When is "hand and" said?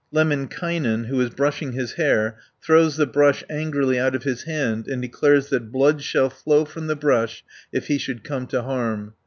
4.45-4.99